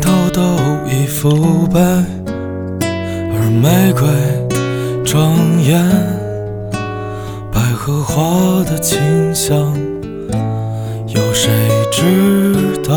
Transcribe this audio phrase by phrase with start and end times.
[0.00, 0.40] 头都
[0.88, 1.80] 已腐败，
[2.82, 4.08] 而玫瑰
[5.04, 5.84] 庄严，
[7.52, 8.98] 百合花的清
[9.34, 9.72] 香，
[11.06, 11.50] 有谁
[11.92, 12.96] 知道？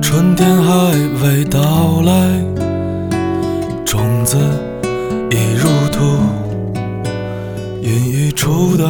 [0.00, 0.92] 春天还
[1.22, 2.40] 未到来，
[3.84, 4.36] 种子
[5.30, 6.00] 已入土，
[7.82, 8.84] 孕育出的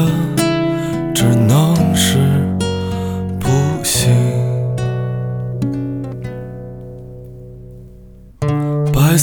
[1.14, 2.18] 只能是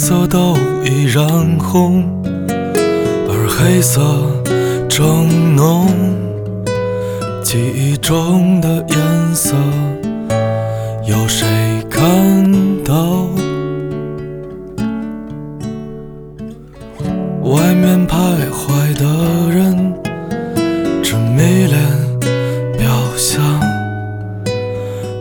[0.06, 1.26] 色都已染
[1.58, 2.04] 红，
[3.30, 4.02] 而黑色
[4.90, 5.88] 正浓，
[7.42, 9.56] 记忆中的颜色。
[11.06, 11.48] 有谁
[11.90, 12.04] 看
[12.84, 13.30] 到？
[17.44, 19.94] 外面徘徊的人，
[21.02, 21.80] 只迷恋
[22.78, 23.42] 表象；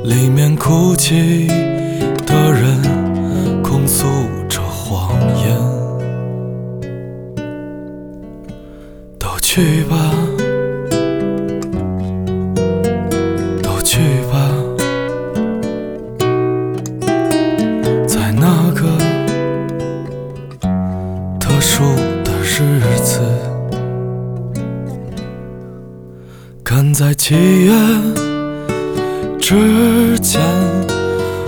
[0.03, 1.42] 里面哭泣
[27.13, 27.35] 在七
[27.67, 27.73] 月
[29.39, 30.41] 之前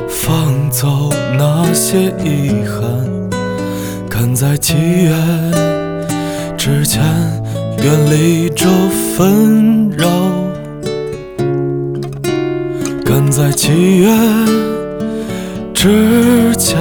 [0.07, 1.09] 放走
[1.39, 3.31] 那些遗憾，
[4.11, 5.15] 赶在七月
[6.59, 7.03] 之前
[7.79, 8.67] 远离这
[9.17, 10.07] 纷扰，
[13.03, 14.15] 赶在七月。
[15.73, 16.79] 之前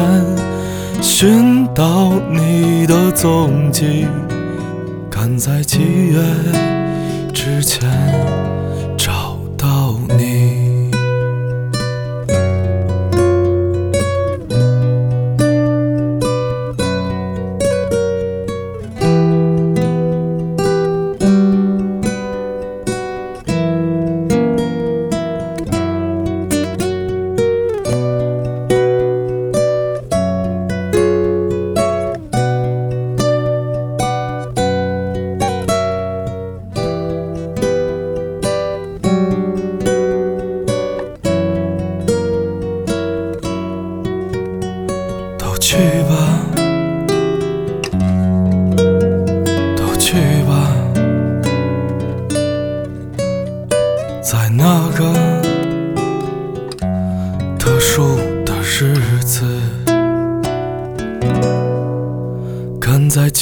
[1.01, 4.05] 寻到你的踪迹，
[5.09, 6.19] 赶在七月
[7.33, 7.89] 之前
[10.07, 10.62] 你。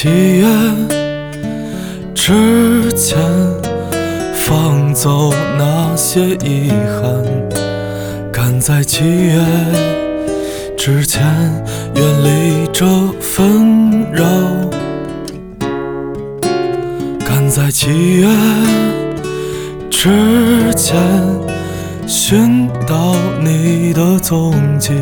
[0.03, 0.47] 七月
[2.15, 3.19] 之前
[4.33, 7.23] 放走那些遗憾，
[8.33, 9.39] 赶在七月。
[10.75, 11.23] 之前
[11.93, 12.83] 远离这
[13.19, 14.25] 纷扰，
[17.19, 17.91] 赶在七
[18.21, 18.27] 月
[19.87, 20.99] 之前
[22.07, 24.93] 寻到你的踪迹，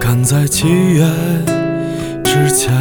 [0.00, 1.04] 赶在七月
[2.24, 2.72] 之前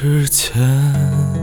[0.00, 1.39] 之前。